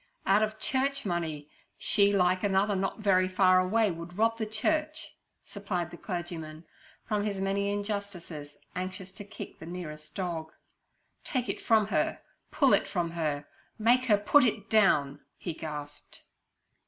[0.25, 1.47] 'Out of church money.
[1.77, 6.65] She, like another not very far away, would rob the church' supplied the clergyman,
[7.05, 10.53] from his many injustices anxious to kick the nearest dog.
[11.23, 12.19] 'Take it from her;
[12.49, 13.45] pull it from her;
[13.77, 16.23] make her put it down!' he gasped.